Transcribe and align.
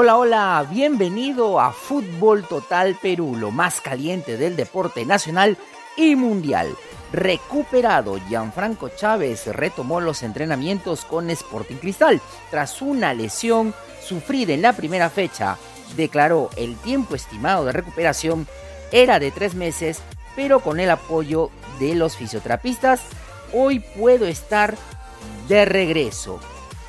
Hola, 0.00 0.16
hola, 0.16 0.66
bienvenido 0.70 1.58
a 1.58 1.72
Fútbol 1.72 2.46
Total 2.46 2.94
Perú, 2.94 3.34
lo 3.34 3.50
más 3.50 3.80
caliente 3.80 4.36
del 4.36 4.54
deporte 4.54 5.04
nacional 5.04 5.58
y 5.96 6.14
mundial. 6.14 6.68
Recuperado, 7.12 8.16
Gianfranco 8.28 8.90
Chávez 8.90 9.48
retomó 9.48 10.00
los 10.00 10.22
entrenamientos 10.22 11.04
con 11.04 11.30
Sporting 11.30 11.78
Cristal 11.78 12.20
tras 12.48 12.80
una 12.80 13.12
lesión 13.12 13.74
sufrida 14.00 14.52
en 14.52 14.62
la 14.62 14.72
primera 14.72 15.10
fecha. 15.10 15.58
Declaró 15.96 16.50
el 16.54 16.76
tiempo 16.76 17.16
estimado 17.16 17.64
de 17.64 17.72
recuperación 17.72 18.46
era 18.92 19.18
de 19.18 19.32
tres 19.32 19.56
meses, 19.56 20.00
pero 20.36 20.60
con 20.60 20.78
el 20.78 20.90
apoyo 20.90 21.50
de 21.80 21.96
los 21.96 22.16
fisioterapistas, 22.16 23.00
hoy 23.52 23.80
puedo 23.80 24.26
estar 24.26 24.76
de 25.48 25.64
regreso. 25.64 26.38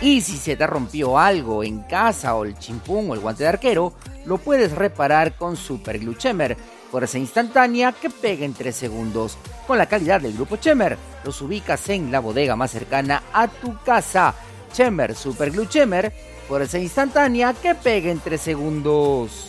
Y 0.00 0.20
si 0.20 0.36
se 0.36 0.56
te 0.56 0.66
rompió 0.66 1.16
algo 1.16 1.62
en 1.62 1.82
casa 1.82 2.34
o 2.34 2.44
el 2.44 2.58
chimpún 2.58 3.08
o 3.10 3.14
el 3.14 3.20
guante 3.20 3.44
de 3.44 3.50
arquero, 3.50 3.92
lo 4.24 4.38
puedes 4.38 4.72
reparar 4.72 5.36
con 5.36 5.56
Super 5.56 5.98
Glue 5.98 6.16
Chemer. 6.16 6.56
Fuerza 6.90 7.18
instantánea 7.18 7.92
que 7.92 8.10
pega 8.10 8.44
en 8.44 8.54
3 8.54 8.74
segundos. 8.74 9.38
Con 9.66 9.78
la 9.78 9.86
calidad 9.86 10.20
del 10.20 10.34
grupo 10.34 10.56
Chemer, 10.56 10.98
los 11.24 11.40
ubicas 11.40 11.88
en 11.88 12.12
la 12.12 12.20
bodega 12.20 12.54
más 12.56 12.70
cercana 12.70 13.22
a 13.32 13.48
tu 13.48 13.78
casa. 13.82 14.34
Chemer, 14.72 15.14
Super 15.14 15.50
Glue 15.50 15.68
Chemer, 15.68 16.12
fuerza 16.48 16.78
instantánea 16.78 17.54
que 17.54 17.74
pega 17.74 18.10
en 18.10 18.20
3 18.20 18.40
segundos. 18.40 19.48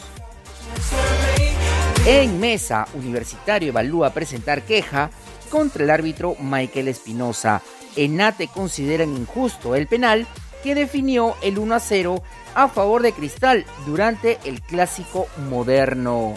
En 2.06 2.40
mesa, 2.40 2.88
Universitario 2.96 3.70
evalúa 3.70 4.10
presentar 4.10 4.64
queja 4.64 5.10
contra 5.50 5.84
el 5.84 5.90
árbitro 5.90 6.36
Michael 6.40 6.90
Espinosa. 6.90 7.62
Enate 7.96 8.48
consideran 8.48 9.16
injusto 9.16 9.76
el 9.76 9.88
penal 9.88 10.28
que 10.64 10.76
definió 10.76 11.36
el 11.42 11.60
1 11.60 11.76
a 11.76 11.80
0 11.80 12.24
a 12.56 12.68
favor 12.68 13.02
de 13.02 13.14
Cristal 13.14 13.66
durante 13.86 14.40
el 14.46 14.62
clásico 14.62 15.28
moderno. 15.50 16.36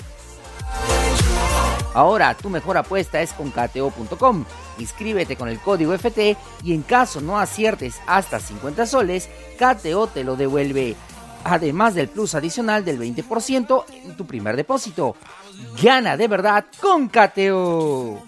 Ahora 1.94 2.34
tu 2.34 2.50
mejor 2.50 2.76
apuesta 2.76 3.22
es 3.22 3.32
con 3.32 3.50
KTO.com. 3.50 4.44
Inscríbete 4.78 5.36
con 5.36 5.48
el 5.48 5.58
código 5.58 5.94
FT 5.94 6.36
y 6.62 6.74
en 6.74 6.82
caso 6.82 7.22
no 7.22 7.38
aciertes 7.38 8.00
hasta 8.06 8.38
50 8.38 8.84
soles, 8.84 9.30
KTO 9.58 10.06
te 10.06 10.22
lo 10.22 10.36
devuelve. 10.36 10.94
Además 11.44 11.94
del 11.94 12.08
plus 12.08 12.34
adicional 12.34 12.84
del 12.84 13.00
20% 13.00 13.84
en 14.04 14.16
tu 14.16 14.26
primer 14.26 14.56
depósito. 14.56 15.16
Gana 15.82 16.16
de 16.18 16.28
verdad 16.28 16.66
con 16.80 17.08
KTO. 17.08 18.22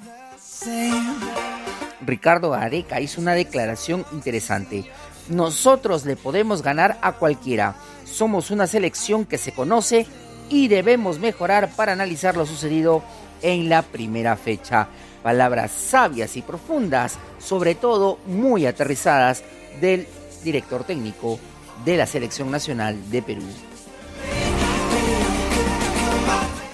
Ricardo 2.00 2.54
Areca 2.54 3.00
hizo 3.00 3.20
una 3.20 3.34
declaración 3.34 4.06
interesante. 4.12 4.90
Nosotros 5.28 6.06
le 6.06 6.16
podemos 6.16 6.62
ganar 6.62 6.98
a 7.02 7.12
cualquiera. 7.12 7.76
Somos 8.04 8.50
una 8.50 8.66
selección 8.66 9.26
que 9.26 9.38
se 9.38 9.52
conoce 9.52 10.06
y 10.48 10.68
debemos 10.68 11.18
mejorar 11.18 11.70
para 11.76 11.92
analizar 11.92 12.36
lo 12.36 12.46
sucedido 12.46 13.02
en 13.42 13.68
la 13.68 13.82
primera 13.82 14.36
fecha. 14.36 14.88
Palabras 15.22 15.70
sabias 15.70 16.36
y 16.36 16.42
profundas, 16.42 17.18
sobre 17.38 17.74
todo 17.74 18.18
muy 18.26 18.64
aterrizadas 18.64 19.42
del 19.80 20.06
director 20.42 20.84
técnico 20.84 21.38
de 21.84 21.96
la 21.98 22.06
Selección 22.06 22.50
Nacional 22.50 23.10
de 23.10 23.22
Perú. 23.22 23.42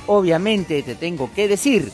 Obviamente 0.07 0.83
te 0.83 0.95
tengo 0.95 1.33
que 1.35 1.49
decir 1.49 1.91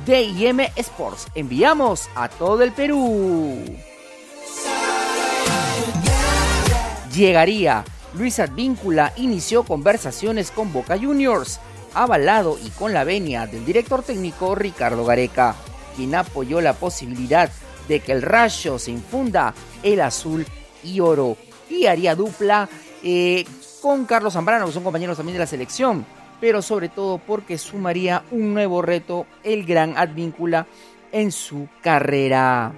DIM 0.05 0.59
Sports. 0.75 1.27
Enviamos 1.35 2.09
a 2.15 2.27
todo 2.27 2.63
el 2.63 2.71
Perú. 2.71 3.63
Llegaría. 7.13 7.85
Luis 8.15 8.39
Advíncula 8.39 9.13
inició 9.17 9.63
conversaciones 9.63 10.51
con 10.51 10.71
Boca 10.71 10.99
Juniors, 10.99 11.59
avalado 11.95 12.59
y 12.63 12.69
con 12.69 12.93
la 12.93 13.03
venia 13.03 13.47
del 13.47 13.65
director 13.65 14.03
técnico 14.03 14.53
Ricardo 14.53 15.03
Gareca, 15.03 15.55
quien 15.95 16.13
apoyó 16.13 16.61
la 16.61 16.73
posibilidad 16.73 17.49
de 17.87 18.01
que 18.01 18.11
el 18.11 18.21
rayo 18.21 18.77
se 18.77 18.91
infunda 18.91 19.55
el 19.81 20.01
azul 20.01 20.45
y 20.83 20.99
oro 20.99 21.37
y 21.69 21.85
haría 21.85 22.15
dupla 22.15 22.69
eh, 23.03 23.45
con 23.81 24.05
Carlos 24.05 24.33
Zambrano, 24.33 24.65
que 24.65 24.71
son 24.71 24.83
compañeros 24.83 25.17
también 25.17 25.33
de 25.33 25.39
la 25.39 25.47
selección, 25.47 26.05
pero 26.39 26.61
sobre 26.61 26.89
todo 26.89 27.17
porque 27.17 27.57
sumaría 27.57 28.23
un 28.31 28.53
nuevo 28.53 28.81
reto 28.81 29.25
el 29.43 29.65
gran 29.65 29.97
Advíncula 29.97 30.67
en 31.11 31.31
su 31.31 31.67
carrera. 31.81 32.73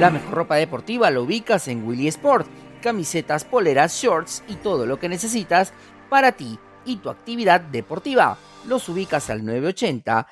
La 0.00 0.10
mejor 0.10 0.34
ropa 0.34 0.56
deportiva 0.56 1.10
lo 1.10 1.22
ubicas 1.22 1.68
en 1.68 1.86
Willy 1.86 2.08
Sport, 2.08 2.46
camisetas, 2.82 3.44
poleras, 3.44 3.94
shorts 3.94 4.42
y 4.48 4.56
todo 4.56 4.84
lo 4.84 4.98
que 4.98 5.08
necesitas 5.08 5.72
para 6.10 6.32
ti 6.32 6.58
y 6.84 6.96
tu 6.96 7.08
actividad 7.08 7.60
deportiva. 7.60 8.36
Los 8.66 8.88
ubicas 8.88 9.30
al 9.30 9.44
980 9.44 10.26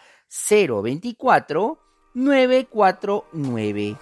024 0.48 1.78
949. 2.14 3.96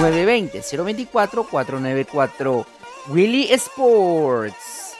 920-024-494. 0.00 2.66
Willy 3.08 3.52
Sports. 3.52 4.96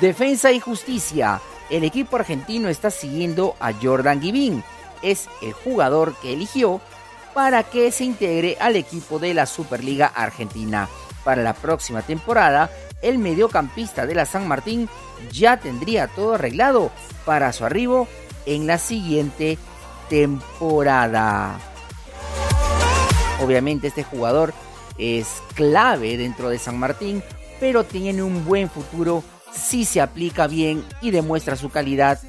Defensa 0.00 0.52
y 0.52 0.60
justicia. 0.60 1.40
El 1.68 1.82
equipo 1.84 2.16
argentino 2.16 2.68
está 2.68 2.90
siguiendo 2.90 3.56
a 3.60 3.72
Jordan 3.72 4.22
Givín. 4.22 4.64
Es 5.02 5.28
el 5.42 5.52
jugador 5.52 6.14
que 6.22 6.32
eligió 6.32 6.80
para 7.34 7.64
que 7.64 7.92
se 7.92 8.04
integre 8.04 8.56
al 8.60 8.76
equipo 8.76 9.18
de 9.18 9.34
la 9.34 9.44
Superliga 9.46 10.06
Argentina. 10.06 10.88
Para 11.22 11.42
la 11.42 11.52
próxima 11.52 12.00
temporada, 12.02 12.70
el 13.02 13.18
mediocampista 13.18 14.06
de 14.06 14.14
la 14.14 14.24
San 14.24 14.48
Martín 14.48 14.88
ya 15.30 15.58
tendría 15.58 16.08
todo 16.08 16.34
arreglado 16.34 16.90
para 17.24 17.52
su 17.52 17.64
arribo 17.64 18.08
en 18.46 18.66
la 18.66 18.78
siguiente 18.78 19.58
temporada. 20.08 21.69
Obviamente 23.40 23.88
este 23.88 24.04
jugador 24.04 24.52
es 24.98 25.42
clave 25.54 26.16
dentro 26.16 26.48
de 26.48 26.58
San 26.58 26.78
Martín, 26.78 27.22
pero 27.58 27.84
tiene 27.84 28.22
un 28.22 28.44
buen 28.44 28.68
futuro 28.68 29.24
si 29.52 29.84
se 29.84 30.00
aplica 30.00 30.46
bien 30.46 30.84
y 31.00 31.10
demuestra 31.10 31.56
su 31.56 31.70
calidad 31.70 32.20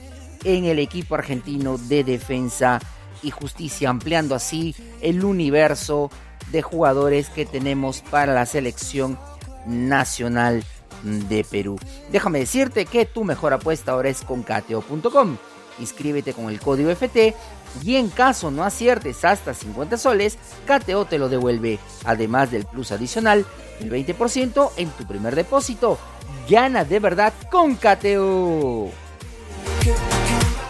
en 0.44 0.66
el 0.66 0.80
equipo 0.80 1.16
argentino 1.16 1.78
de 1.78 2.04
defensa 2.04 2.80
y 3.22 3.30
justicia, 3.30 3.90
ampliando 3.90 4.36
así 4.36 4.76
el 5.02 5.24
universo 5.24 6.10
de 6.52 6.62
jugadores 6.62 7.30
que 7.30 7.46
tenemos 7.46 8.02
para 8.02 8.34
la 8.34 8.46
selección 8.46 9.20
nacional 9.68 10.64
de 11.04 11.44
Perú. 11.44 11.78
Déjame 12.12 12.40
decirte 12.40 12.86
que 12.86 13.06
tu 13.06 13.24
mejor 13.24 13.54
apuesta 13.54 13.92
ahora 13.92 14.10
es 14.10 14.22
con 14.22 14.44
cateo.com. 14.44 15.38
Inscríbete 15.80 16.34
con 16.34 16.50
el 16.50 16.60
código 16.60 16.90
FT 16.92 17.36
y 17.84 17.96
en 17.96 18.10
caso 18.10 18.52
no 18.52 18.64
aciertes 18.64 19.24
hasta 19.24 19.54
50 19.54 19.98
soles, 19.98 20.38
KTO 20.66 21.06
te 21.06 21.18
lo 21.18 21.30
devuelve, 21.30 21.80
además 22.06 22.52
del 22.52 22.66
plus 22.66 22.92
adicional, 22.92 23.46
el 23.80 23.92
20% 23.92 24.72
en 24.78 24.90
tu 24.90 25.06
primer 25.06 25.36
depósito. 25.36 25.98
Gana 26.50 26.84
de 26.84 27.00
verdad 27.00 27.34
con 27.50 27.76
KTO. 27.76 28.90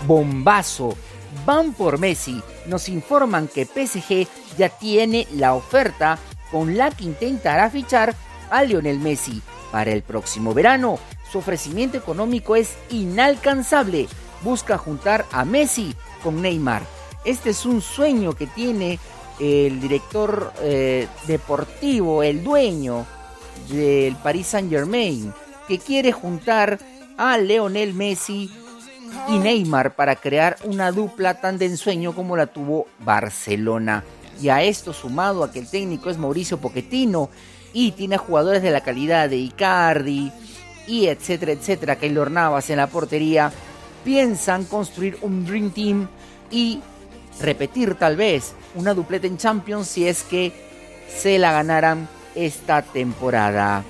Bombazo. 0.05 0.95
Van 1.45 1.73
por 1.73 1.97
Messi. 1.97 2.41
Nos 2.67 2.89
informan 2.89 3.47
que 3.47 3.65
PSG 3.65 4.27
ya 4.57 4.69
tiene 4.69 5.27
la 5.33 5.53
oferta 5.53 6.19
con 6.51 6.77
la 6.77 6.91
que 6.91 7.05
intentará 7.05 7.69
fichar 7.69 8.13
a 8.49 8.63
Lionel 8.63 8.99
Messi 8.99 9.41
para 9.71 9.91
el 9.91 10.03
próximo 10.03 10.53
verano. 10.53 10.99
Su 11.31 11.39
ofrecimiento 11.39 11.97
económico 11.97 12.55
es 12.55 12.75
inalcanzable. 12.89 14.07
Busca 14.43 14.77
juntar 14.77 15.25
a 15.31 15.45
Messi 15.45 15.95
con 16.23 16.41
Neymar. 16.41 16.83
Este 17.23 17.51
es 17.51 17.65
un 17.65 17.81
sueño 17.81 18.33
que 18.33 18.47
tiene 18.47 18.99
el 19.39 19.79
director 19.79 20.53
eh, 20.61 21.07
deportivo, 21.27 22.23
el 22.23 22.43
dueño 22.43 23.05
del 23.69 24.15
Paris 24.15 24.47
Saint 24.47 24.69
Germain, 24.69 25.33
que 25.67 25.79
quiere 25.79 26.11
juntar 26.11 26.79
a 27.17 27.37
Leonel 27.37 27.93
Messi 27.93 28.51
y 29.27 29.37
Neymar 29.37 29.95
para 29.95 30.15
crear 30.15 30.57
una 30.63 30.91
dupla 30.91 31.39
tan 31.39 31.57
de 31.57 31.65
ensueño 31.65 32.13
como 32.13 32.35
la 32.35 32.47
tuvo 32.47 32.87
Barcelona. 32.99 34.03
Y 34.41 34.49
a 34.49 34.63
esto 34.63 34.93
sumado 34.93 35.43
a 35.43 35.51
que 35.51 35.59
el 35.59 35.69
técnico 35.69 36.09
es 36.09 36.17
Mauricio 36.17 36.57
Pochettino 36.57 37.29
y 37.73 37.91
tiene 37.91 38.17
jugadores 38.17 38.63
de 38.63 38.71
la 38.71 38.81
calidad 38.81 39.29
de 39.29 39.37
Icardi 39.37 40.31
y 40.87 41.07
etcétera, 41.07 41.51
etcétera, 41.51 41.97
Keylor 41.97 42.31
Navas 42.31 42.69
en 42.69 42.77
la 42.77 42.87
portería, 42.87 43.51
piensan 44.03 44.65
construir 44.65 45.17
un 45.21 45.45
Dream 45.45 45.71
Team 45.71 46.07
y 46.49 46.81
repetir 47.39 47.95
tal 47.95 48.15
vez 48.15 48.53
una 48.75 48.93
dupleta 48.93 49.27
en 49.27 49.37
Champions 49.37 49.87
si 49.87 50.07
es 50.07 50.23
que 50.23 50.51
se 51.07 51.39
la 51.39 51.51
ganaran 51.51 52.07
esta 52.35 52.81
temporada. 52.81 53.83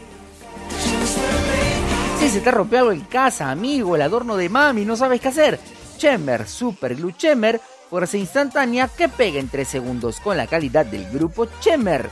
Si 2.19 2.29
se 2.29 2.41
te 2.41 2.51
rompió 2.51 2.79
algo 2.79 2.91
en 2.91 3.01
casa, 3.01 3.49
amigo, 3.49 3.95
el 3.95 4.01
adorno 4.01 4.37
de 4.37 4.49
mami, 4.49 4.85
no 4.85 4.95
sabes 4.95 5.21
qué 5.21 5.29
hacer. 5.29 5.59
Chemer 5.97 6.47
Super 6.47 6.95
Glue 6.95 7.13
Chemer, 7.13 7.59
fuerza 7.89 8.17
instantánea 8.17 8.87
que 8.87 9.09
pega 9.09 9.39
en 9.39 9.49
3 9.49 9.67
segundos 9.67 10.19
con 10.19 10.37
la 10.37 10.47
calidad 10.47 10.85
del 10.85 11.09
grupo 11.11 11.47
Chemer. 11.59 12.09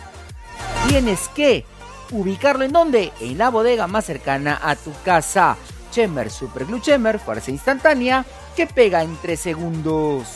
Tienes 0.88 1.28
que 1.30 1.66
ubicarlo 2.12 2.66
en 2.66 2.72
donde? 2.72 3.12
En 3.20 3.38
la 3.38 3.50
bodega 3.50 3.88
más 3.88 4.06
cercana 4.06 4.60
a 4.62 4.76
tu 4.76 4.92
casa. 5.04 5.58
Chemer 5.92 6.30
Super 6.30 6.66
Glue 6.66 6.82
Chemer, 6.82 7.20
fuerza 7.20 7.52
instantánea 7.52 8.26
que 8.56 8.68
pega 8.68 9.04
en 9.04 9.16
3 9.22 9.40
segundos. 9.40 10.28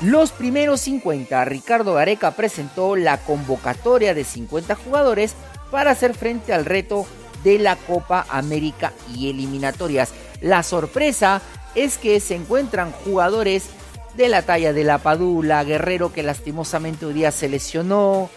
Los 0.00 0.32
primeros 0.32 0.80
50, 0.82 1.44
Ricardo 1.46 1.94
Gareca 1.94 2.32
presentó 2.32 2.94
la 2.94 3.18
convocatoria 3.18 4.12
de 4.12 4.24
50 4.24 4.74
jugadores 4.74 5.34
para 5.70 5.92
hacer 5.92 6.14
frente 6.14 6.52
al 6.52 6.66
reto 6.66 7.06
de 7.42 7.58
la 7.58 7.76
Copa 7.76 8.26
América 8.28 8.92
y 9.14 9.30
eliminatorias. 9.30 10.12
La 10.40 10.62
sorpresa 10.62 11.40
es 11.74 11.96
que 11.96 12.20
se 12.20 12.34
encuentran 12.34 12.92
jugadores 12.92 13.70
de 14.16 14.28
la 14.28 14.42
talla 14.42 14.72
de 14.72 14.84
la 14.84 14.98
Padula, 14.98 15.64
Guerrero 15.64 16.12
que 16.12 16.22
lastimosamente 16.22 17.06
hoy 17.06 17.14
día 17.14 17.32
se 17.32 17.48
lesionó, 17.48 18.30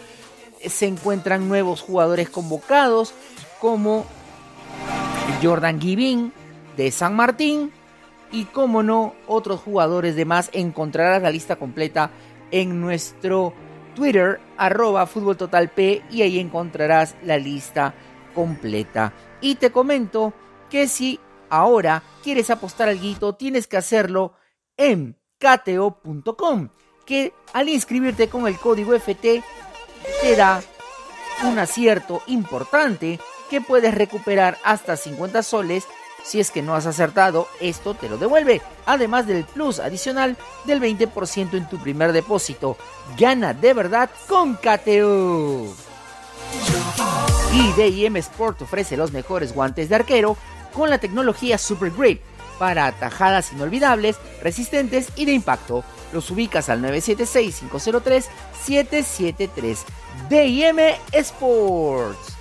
se 0.66 0.86
encuentran 0.88 1.48
nuevos 1.48 1.82
jugadores 1.82 2.30
convocados 2.30 3.14
como 3.60 4.06
Jordan 5.42 5.80
Givín 5.80 6.34
de 6.76 6.92
San 6.92 7.16
Martín 7.16 7.72
y 8.32 8.46
como 8.46 8.84
no 8.84 9.14
otros 9.28 9.62
jugadores 9.62 10.16
de 10.16 10.26
más 10.26 10.50
encontrarás 10.54 11.22
la 11.22 11.32
lista 11.32 11.56
completa 11.56 12.12
en 12.52 12.82
nuestro 12.82 13.54
Twitter 13.96 14.40
arroba 14.58 15.08
Fútbol 15.08 15.38
Total 15.38 15.70
P 15.70 16.04
y 16.12 16.22
ahí 16.22 16.40
encontrarás 16.40 17.16
la 17.24 17.38
lista 17.38 17.94
completa. 18.34 19.14
Y 19.42 19.56
te 19.56 19.72
comento 19.72 20.34
que 20.70 20.88
si 20.88 21.20
ahora 21.50 22.04
quieres 22.24 22.50
apostar 22.50 22.90
al 22.90 23.00
guito 23.00 23.36
tienes 23.36 23.68
que 23.68 23.78
hacerlo 23.78 24.34
en 24.76 25.18
KTO.com 25.40 26.70
que 27.06 27.34
al 27.54 27.70
inscribirte 27.70 28.28
con 28.28 28.48
el 28.48 28.58
código 28.58 28.94
FT 28.94 29.42
te 30.22 30.36
da 30.36 30.62
un 31.46 31.58
acierto 31.58 32.22
importante 32.28 33.20
que 33.50 33.62
puedes 33.62 33.94
recuperar 33.94 34.58
hasta 34.64 34.98
50 34.98 35.44
soles. 35.44 35.86
Si 36.24 36.40
es 36.40 36.52
que 36.52 36.62
no 36.62 36.76
has 36.76 36.86
acertado, 36.86 37.48
esto 37.62 37.94
te 37.94 38.10
lo 38.10 38.18
devuelve. 38.18 38.62
Además 38.86 39.28
del 39.28 39.46
plus 39.46 39.80
adicional 39.80 40.36
del 40.66 40.82
20% 40.82 41.54
en 41.54 41.70
tu 41.70 41.78
primer 41.78 42.12
depósito. 42.12 42.78
Gana 43.18 43.54
de 43.54 43.74
verdad 43.74 44.10
con 44.28 44.56
KTO. 44.56 45.74
Y 47.54 47.72
DIM 47.74 48.18
Sport 48.18 48.64
ofrece 48.64 48.98
los 48.98 49.12
mejores 49.12 49.54
guantes 49.54 49.90
de 49.90 49.96
arquero 49.96 50.38
con 50.74 50.90
la 50.90 51.00
tecnología 51.00 51.58
Super 51.58 51.92
Grip 51.92 52.22
para 52.60 52.88
atajadas 52.88 53.54
inolvidables, 53.54 54.18
resistentes 54.42 55.10
y 55.16 55.26
de 55.26 55.34
impacto. 55.34 55.84
Los 56.14 56.32
ubicas 56.32 56.70
al 56.70 56.82
976-503-773. 56.82 59.78
DIM 60.30 60.80
Sports. 61.12 62.37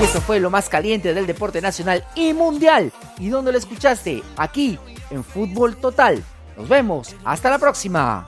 Y 0.00 0.04
eso 0.04 0.20
fue 0.20 0.40
lo 0.40 0.50
más 0.50 0.68
caliente 0.68 1.14
del 1.14 1.26
deporte 1.26 1.60
nacional 1.60 2.04
y 2.14 2.32
mundial. 2.32 2.92
¿Y 3.18 3.28
dónde 3.28 3.52
lo 3.52 3.58
escuchaste? 3.58 4.22
Aquí, 4.36 4.78
en 5.10 5.24
Fútbol 5.24 5.76
Total. 5.76 6.22
Nos 6.56 6.68
vemos. 6.68 7.14
Hasta 7.24 7.50
la 7.50 7.58
próxima. 7.58 8.26